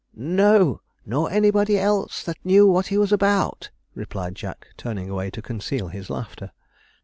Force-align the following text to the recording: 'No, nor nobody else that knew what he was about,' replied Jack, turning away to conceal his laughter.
'No, 0.15 0.81
nor 1.05 1.29
nobody 1.29 1.77
else 1.77 2.23
that 2.23 2.43
knew 2.43 2.65
what 2.65 2.87
he 2.87 2.97
was 2.97 3.11
about,' 3.11 3.69
replied 3.93 4.33
Jack, 4.33 4.69
turning 4.75 5.11
away 5.11 5.29
to 5.29 5.43
conceal 5.43 5.89
his 5.89 6.09
laughter. 6.09 6.49